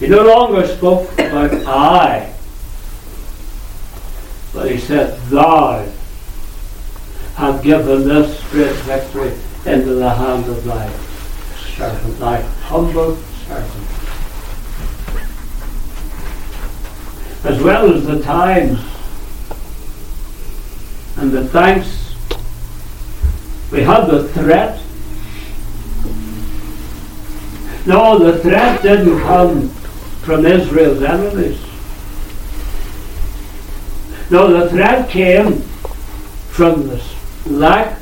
[0.00, 2.32] He no longer spoke about I,
[4.66, 5.86] he said, Thou
[7.36, 9.32] have given this great victory
[9.64, 10.88] into the hand of thy
[11.76, 13.14] servant, thy humble
[13.46, 13.84] servant.
[17.44, 18.80] As well as the times
[21.16, 22.14] and the thanks,
[23.70, 24.80] we had the threat.
[27.86, 31.67] No, the threat didn't come from Israel's enemies.
[34.30, 35.62] No, the threat came
[36.50, 37.02] from the
[37.46, 37.98] lack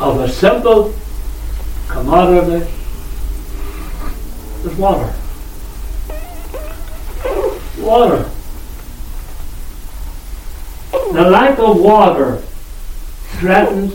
[0.00, 0.94] of a simple
[1.88, 2.66] commodity
[4.78, 5.14] water.
[7.78, 8.30] Water.
[11.12, 12.42] The lack of water
[13.38, 13.92] threatened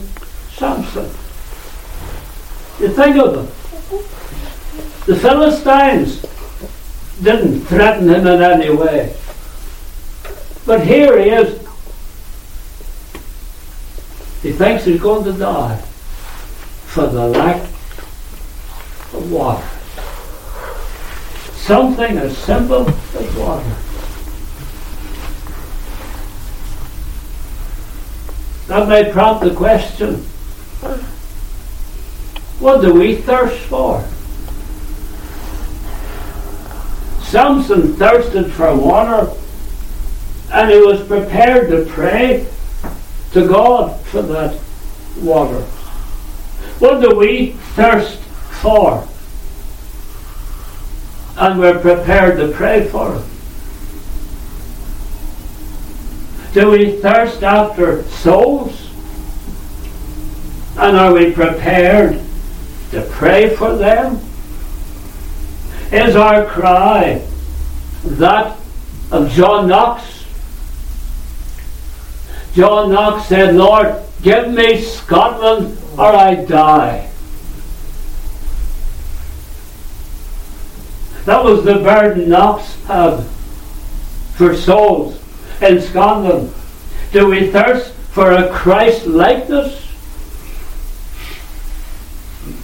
[0.55, 1.05] Samson.
[2.79, 5.05] You think of it.
[5.05, 6.21] The Philistines
[7.21, 9.15] didn't threaten him in any way.
[10.65, 11.59] But here he is.
[14.41, 15.77] He thinks he's going to die
[16.85, 17.61] for the lack
[19.13, 19.67] of water.
[21.55, 23.75] Something as simple as water.
[28.67, 30.25] That may prompt the question
[32.61, 34.03] what do we thirst for?
[37.23, 39.31] Samson thirsted for water
[40.51, 42.45] and he was prepared to pray
[43.31, 44.59] to God for that
[45.17, 45.61] water.
[46.79, 48.19] What do we thirst
[48.61, 49.07] for?
[51.37, 53.23] And we're prepared to pray for it.
[56.53, 58.89] Do we thirst after souls?
[60.77, 62.19] And are we prepared
[62.91, 64.19] to pray for them?
[65.93, 67.25] Is our cry
[68.03, 68.57] that
[69.11, 70.20] of John Knox?
[72.53, 77.09] John Knox said, Lord, give me Scotland or I die.
[81.25, 83.23] That was the burden Knox had
[84.33, 85.19] for souls
[85.61, 86.53] in Scotland.
[87.11, 89.87] Do we thirst for a Christ likeness?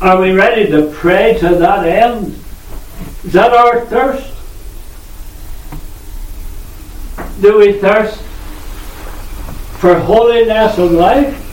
[0.02, 2.28] Are we ready to pray to that end?
[3.24, 4.34] Is that our thirst?
[7.42, 8.22] Do we thirst
[9.80, 11.44] for holiness of life?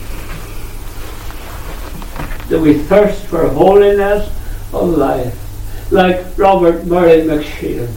[2.49, 4.29] Do we thirst for holiness
[4.73, 5.91] of life?
[5.91, 7.93] Like Robert Murray M'Cheyne.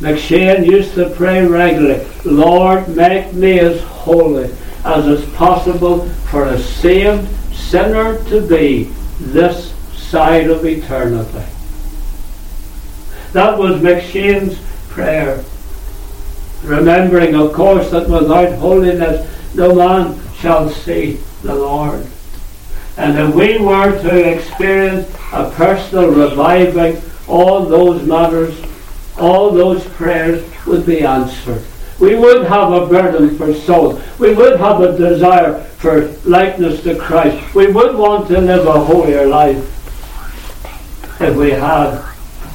[0.00, 4.52] M'Cheyne used to pray regularly, Lord, make me as holy
[4.84, 8.84] as is possible for a saved sinner to be
[9.18, 11.44] this side of eternity.
[13.32, 15.44] That was M'Cheyne's prayer.
[16.64, 22.06] Remembering, of course, that without holiness no man shall see the Lord.
[22.96, 28.54] And if we were to experience a personal reviving, all those matters,
[29.18, 31.62] all those prayers would be answered.
[32.00, 34.02] We would have a burden for souls.
[34.18, 37.54] We would have a desire for likeness to Christ.
[37.54, 39.70] We would want to live a holier life
[41.20, 42.02] if we had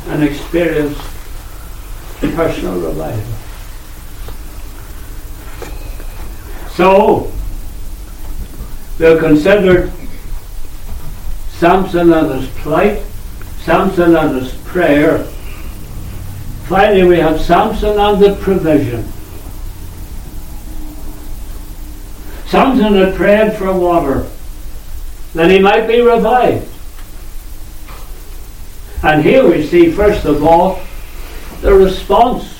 [0.08, 0.98] an experience
[2.40, 3.39] personal revival.
[6.80, 7.30] So,
[9.00, 9.92] have considered
[11.50, 13.04] Samson and his plight,
[13.64, 15.26] Samson and his prayer.
[16.70, 19.04] Finally, we have Samson and the provision.
[22.46, 24.26] Samson had prayed for water,
[25.34, 26.66] that he might be revived.
[29.04, 30.80] And here we see, first of all,
[31.60, 32.58] the response.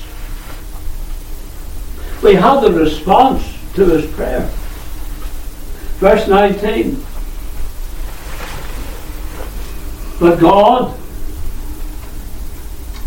[2.22, 4.48] We have the response to his prayer.
[5.98, 7.04] Verse 19.
[10.18, 10.98] But God,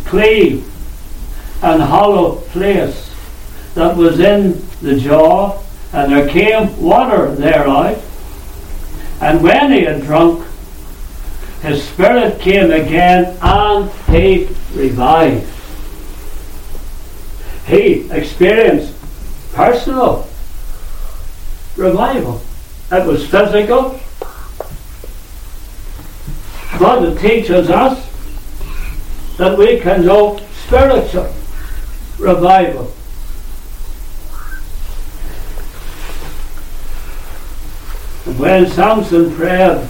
[0.06, 0.68] cleave
[1.64, 3.14] and hollow place
[3.76, 5.60] that was in the jaw
[5.92, 8.02] and there came water thereout.
[9.22, 10.46] And when he had drunk,
[11.62, 15.48] his spirit came again and he revived.
[17.66, 18.94] He experienced
[19.54, 20.28] personal
[21.76, 22.42] revival.
[22.92, 24.00] It was physical.
[26.80, 28.10] God teaches us
[29.38, 31.34] that we can know spiritual
[32.20, 32.86] revival.
[38.38, 39.88] When Samson prayed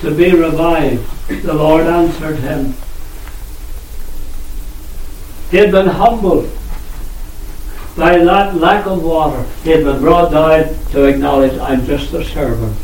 [0.00, 1.08] to be revived,
[1.42, 2.74] the Lord answered him.
[5.50, 6.50] He had been humbled
[7.96, 9.44] by that lack of water.
[9.62, 12.76] He had been brought down to acknowledge, I'm just a servant.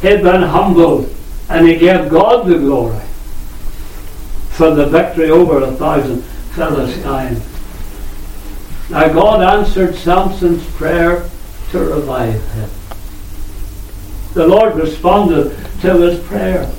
[0.00, 1.12] He had been humbled
[1.48, 3.04] and he gave God the glory
[4.50, 6.22] for the victory over a thousand
[6.54, 7.42] Philistines.
[8.90, 11.28] Now God answered Samson's prayer
[11.70, 12.70] to revive him.
[14.34, 16.70] The Lord responded to his prayer.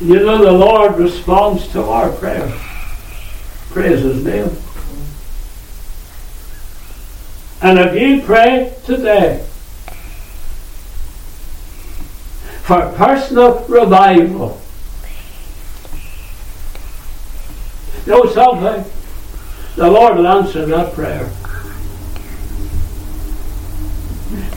[0.00, 2.52] You know the Lord responds to our prayer.
[3.72, 4.54] Praise his name.
[7.62, 9.46] And if you pray today
[12.64, 14.60] for personal revival,
[18.06, 18.84] know something?
[19.76, 21.30] The Lord will answer that prayer.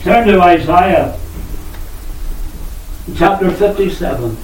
[0.02, 1.18] Turn to Isaiah
[3.16, 4.36] chapter 57.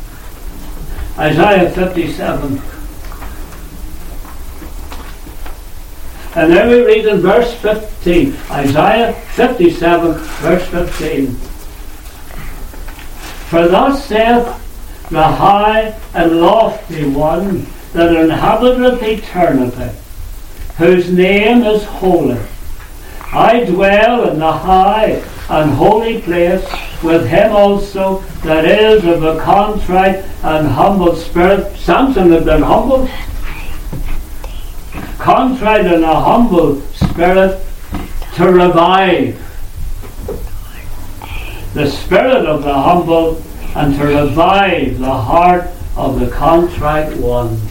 [1.18, 2.71] Isaiah 57.
[6.34, 8.34] And then we read in verse 15.
[8.50, 11.34] Isaiah 57, verse 15.
[13.50, 14.46] For thus saith
[15.10, 19.94] the high and lofty one that inhabiteth eternity,
[20.78, 22.40] whose name is holy.
[23.30, 26.64] I dwell in the high and holy place
[27.02, 31.76] with him also that is of a contrite and humble spirit.
[31.76, 33.06] Samson had been humble.
[35.22, 37.64] Contrite and a humble spirit
[38.34, 39.38] to revive
[41.74, 43.40] the spirit of the humble
[43.76, 47.62] and to revive the heart of the contrite ones.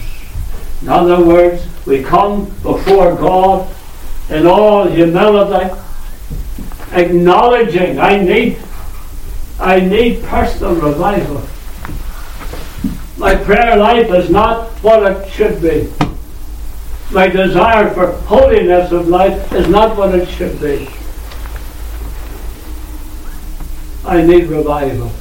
[0.82, 3.70] In other words, we come before God
[4.30, 5.78] in all humility
[6.94, 8.60] acknowledging I need
[9.60, 11.46] I need personal revival.
[13.18, 15.92] My prayer life is not what it should be.
[17.12, 20.88] My desire for holiness of life is not what it should be.
[24.06, 25.12] I need revival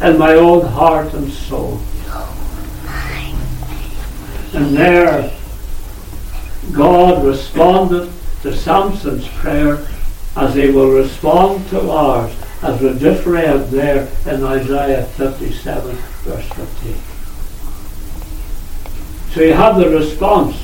[0.00, 1.78] in my own heart and soul.
[4.54, 5.30] And there,
[6.72, 8.10] God responded
[8.40, 9.86] to Samson's prayer
[10.36, 16.48] as he will respond to ours, as we just read there in Isaiah 57, verse
[16.48, 17.11] 15.
[19.32, 20.56] So you have the response.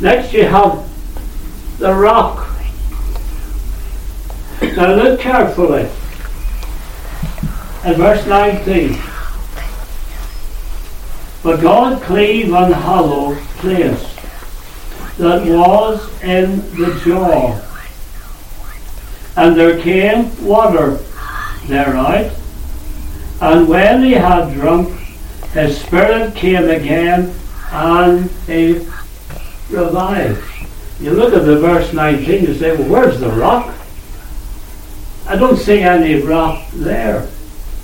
[0.00, 0.88] Next you have
[1.78, 2.48] the rock.
[4.62, 5.90] Now look carefully
[7.84, 8.98] at verse 19.
[11.42, 14.16] But God cleave an hollow place
[15.18, 17.60] that was in the jaw.
[19.36, 20.96] And there came water
[21.66, 22.32] thereout.
[23.42, 25.03] And when he had drunk,
[25.54, 27.34] his spirit came again
[27.70, 28.86] and he
[29.70, 30.42] revived.
[31.00, 33.74] You look at the verse 19, you say, well, where's the rock?
[35.26, 37.28] I don't see any rock there.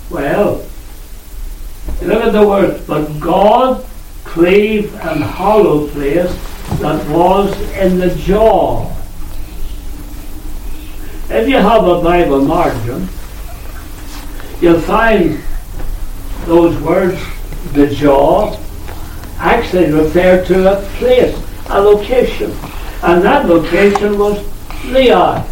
[0.09, 0.65] Well,
[2.01, 3.85] you look at the word, but God
[4.23, 6.31] cleave and hollow place
[6.79, 8.89] that was in the jaw.
[11.29, 13.07] If you have a Bible margin,
[14.61, 15.41] you'll find
[16.45, 17.21] those words,
[17.73, 18.57] the jaw,
[19.37, 21.37] actually refer to a place,
[21.69, 22.51] a location.
[23.03, 24.37] And that location was
[24.83, 25.47] Lehi.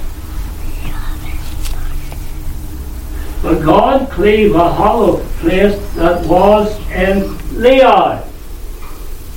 [3.42, 7.24] But God cleave a hollow place that was in
[7.56, 8.28] Lehi,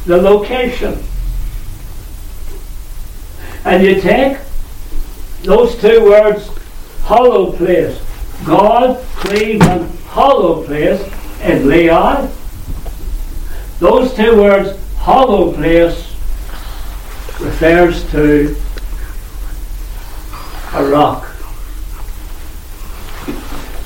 [0.07, 1.03] the location.
[3.65, 4.39] And you take
[5.45, 6.51] those two words,
[7.03, 8.01] hollow place,
[8.45, 11.01] God, cleave, a hollow place
[11.43, 12.42] in Lehi.
[13.83, 16.15] Those two words, hollow place,
[17.41, 18.55] refers to
[20.75, 21.35] a rock.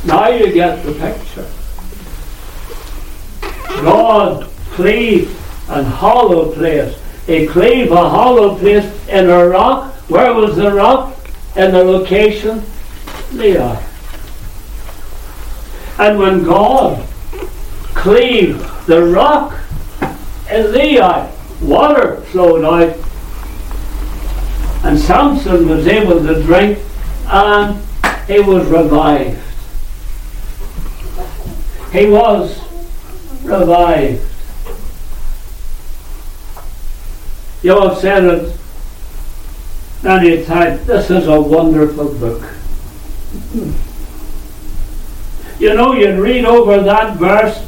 [0.05, 1.49] Now you get the picture.
[3.81, 5.31] God, cleave,
[5.71, 6.95] and hollow place
[7.27, 9.95] a cleave, a hollow place in a rock.
[10.11, 11.17] Where was the rock?
[11.57, 12.61] In the location?
[13.31, 13.83] Lehi.
[15.99, 17.03] And when God
[17.95, 19.55] cleaved the rock
[20.51, 22.97] in Lehi, water flowed out.
[24.85, 26.79] And Samson was able to drink
[27.27, 27.83] and
[28.27, 29.43] he was revived.
[31.93, 32.61] He was
[33.43, 34.23] revived.
[37.63, 38.57] You I've said it
[40.03, 40.87] many times.
[40.87, 42.43] This is a wonderful book.
[45.59, 47.67] You know, you'd read over that verse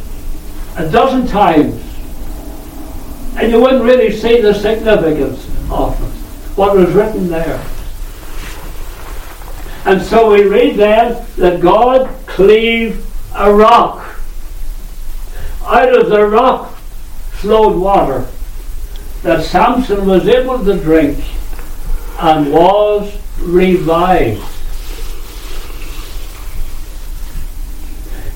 [0.77, 1.78] a dozen times,
[3.39, 7.65] and you wouldn't really see the significance of it, what was written there.
[9.85, 14.19] And so we read then that God cleaved a rock.
[15.63, 16.75] Out of the rock
[17.31, 18.27] flowed water
[19.23, 21.25] that Samson was able to drink
[22.19, 24.43] and was revived.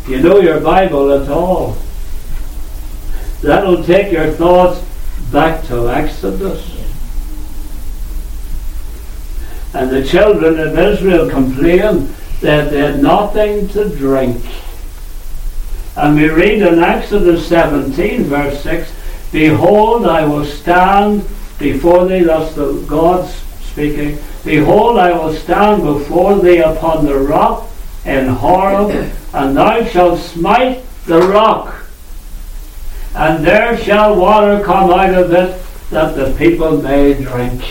[0.09, 1.77] You know your Bible at all.
[3.41, 4.81] That'll take your thoughts
[5.33, 6.63] back to Exodus.
[9.75, 12.09] And the children of Israel complained
[12.43, 14.45] that they had nothing to drink.
[15.97, 18.93] And we read in Exodus 17, verse 6
[19.33, 21.27] Behold, I will stand
[21.59, 24.19] before thee, that's the God's speaking.
[24.45, 27.69] Behold, I will stand before thee upon the rock
[28.05, 31.82] in Horeb, and thou shalt smite the rock,
[33.15, 37.63] and there shall water come out of it that the people may drink.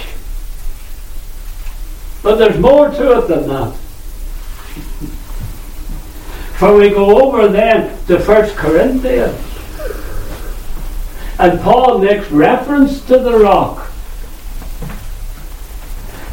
[2.22, 3.76] But there's more to it than that.
[6.58, 9.40] For we go over then to First Corinthians.
[11.40, 13.92] And Paul makes reference to the rock.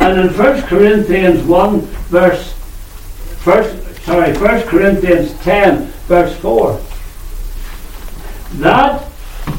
[0.00, 2.52] And in 1 Corinthians 1 verse
[3.38, 6.80] first sorry, 1 Corinthians 10 verse 4.
[8.55, 9.09] That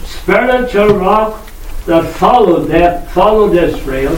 [0.04, 1.50] spiritual rock
[1.86, 4.16] that followed them followed Israel,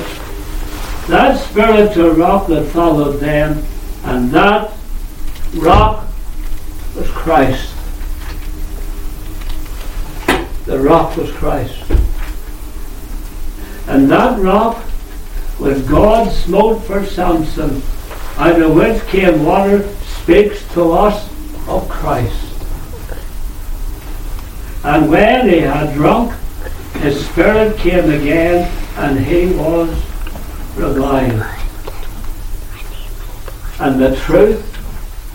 [1.08, 3.64] that spiritual rock that followed them,
[4.06, 4.72] and that
[5.56, 6.08] rock
[6.96, 7.76] was Christ.
[10.66, 11.90] The rock was Christ.
[13.88, 14.84] And that rock
[15.60, 17.82] was God smote for Samson,
[18.38, 19.88] out of which came water,
[20.22, 21.28] speaks to us
[21.68, 22.51] of Christ.
[24.84, 26.34] And when he had drunk,
[27.02, 29.90] his spirit came again, and he was
[30.76, 31.44] revived.
[33.80, 34.68] And the truth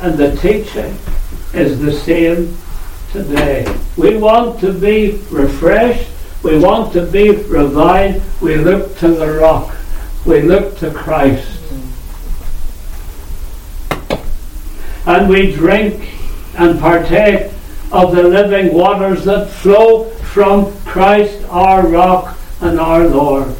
[0.00, 0.96] and the teaching
[1.52, 2.56] is the same
[3.12, 3.66] today.
[3.96, 6.10] We want to be refreshed.
[6.42, 8.22] We want to be revived.
[8.42, 9.76] We look to the rock.
[10.24, 11.48] We look to Christ.
[15.06, 16.10] And we drink
[16.56, 17.52] and partake
[17.92, 23.54] of the living waters that flow from Christ, our rock and our Lord.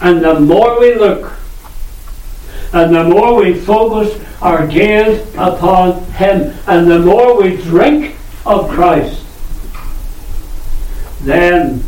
[0.00, 1.32] And the more we look,
[2.72, 8.68] and the more we focus our gaze upon Him, and the more we drink of
[8.68, 9.24] Christ,
[11.22, 11.82] then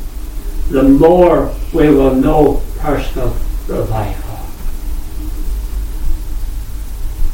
[0.70, 3.36] the more we will know personal
[3.68, 4.25] revival.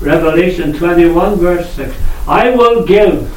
[0.03, 1.97] Revelation 21, verse 6.
[2.27, 3.31] I will give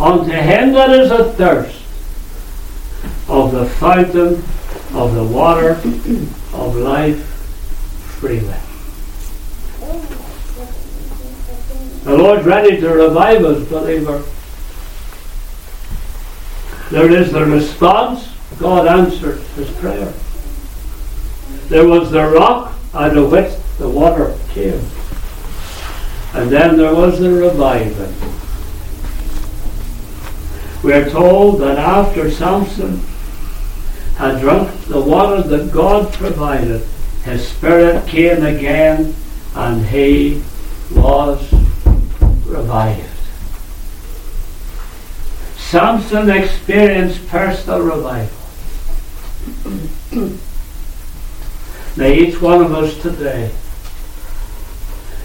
[0.00, 1.82] unto him that is athirst
[3.28, 4.34] of the fountain
[4.96, 5.70] of the water
[6.52, 7.20] of life
[8.18, 8.54] freely.
[12.04, 14.22] The Lord's ready to revive us, believer.
[16.90, 18.28] There is the response.
[18.60, 20.12] God answered his prayer.
[21.68, 24.80] There was the rock out of which the water came.
[26.34, 28.12] And then there was the reviving.
[30.82, 33.00] We are told that after Samson
[34.16, 36.84] had drunk the water that God provided,
[37.22, 39.14] his spirit came again
[39.54, 40.42] and he
[40.92, 41.40] was
[42.44, 43.08] revived.
[45.56, 48.44] Samson experienced personal revival.
[51.96, 53.52] May each one of us today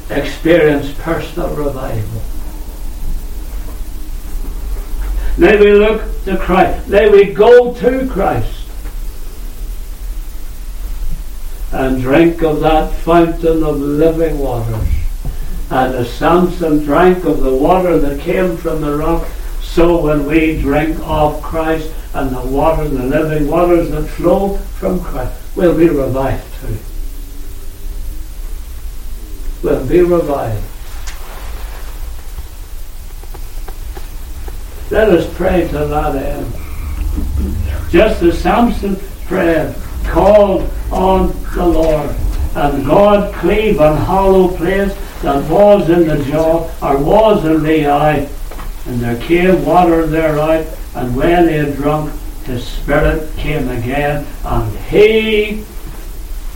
[0.10, 2.22] experience personal revival.
[5.38, 6.88] May we look to Christ.
[6.90, 8.60] May we go to Christ
[11.72, 14.88] and drink of that fountain of living waters.
[15.70, 19.28] And as Samson drank of the water that came from the rock,
[19.62, 25.00] so when we drink of Christ and the water, the living waters that flow from
[25.00, 26.78] Christ, we'll be revived too.
[29.62, 30.64] We'll be revived.
[34.92, 36.54] Let us pray to that end.
[37.92, 38.96] Just as Samson
[39.26, 42.16] prayed, called on the Lord,
[42.56, 48.30] and God cleave an hollow place that was in the jaw, or was in Lehi,
[48.88, 52.12] and there came water thereout, and when he had drunk,
[52.46, 55.64] His Spirit came again and He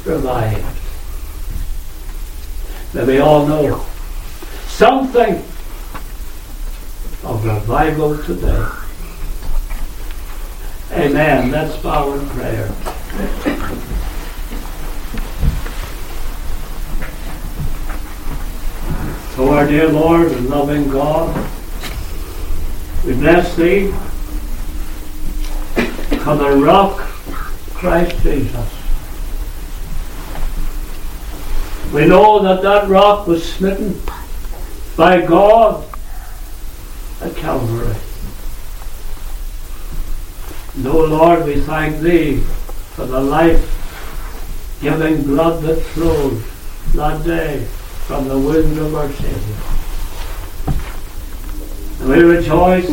[0.05, 0.72] revived.
[2.93, 3.83] That we all know
[4.67, 5.35] something
[7.23, 8.67] of revival today.
[10.91, 11.51] Amen.
[11.81, 12.67] Bow in prayer.
[19.35, 21.35] So, our dear Lord and loving God,
[23.03, 23.91] we bless Thee
[26.23, 26.99] for the rock,
[27.73, 28.82] Christ Jesus.
[31.93, 34.01] We know that that rock was smitten
[34.97, 35.85] by God
[37.21, 37.95] at Calvary.
[40.75, 42.39] No, Lord, we thank Thee
[42.95, 46.41] for the life-giving blood that flowed
[46.95, 47.63] that day
[48.07, 49.55] from the wound of our Savior.
[51.99, 52.89] And we rejoice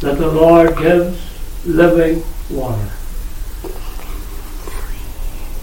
[0.00, 1.18] that the Lord gives
[1.64, 2.90] living water.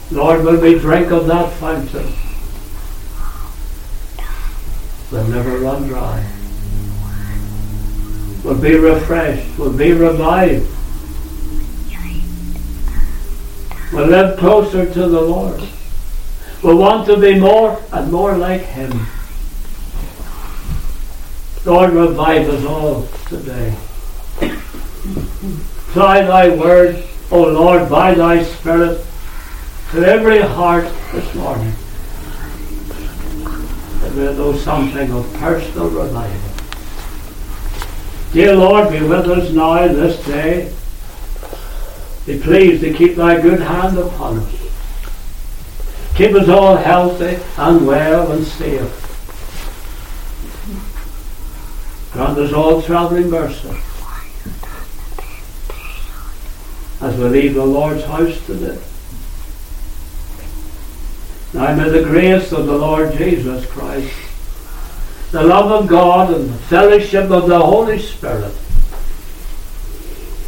[0.10, 2.12] Lord, when we drink of that fountain,
[5.12, 6.26] we'll never run dry.
[8.44, 9.58] We'll be refreshed.
[9.58, 10.68] We'll be revived.
[13.94, 15.62] We'll live closer to the Lord.
[16.64, 19.08] We want to be more and more like Him.
[21.66, 23.76] Lord, revive us all today.
[25.90, 29.06] Apply Thy word, O Lord, by Thy Spirit,
[29.92, 31.74] to every heart this morning.
[34.12, 36.52] That we'll something of personal revival.
[38.34, 40.74] Dear Lord, be with us now this day.
[42.26, 44.54] Be pleased to keep Thy good hand upon us.
[46.16, 48.82] Keep us all healthy and well and safe.
[52.12, 53.70] Grant us all travelling mercy
[57.00, 58.78] as we leave the Lord's house today.
[61.54, 64.14] Now may the grace of the Lord Jesus Christ,
[65.32, 68.54] the love of God and the fellowship of the Holy Spirit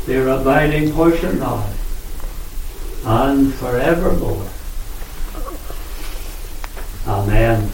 [0.06, 1.66] be abiding portion now
[3.06, 4.48] and forevermore.
[7.08, 7.70] Amen.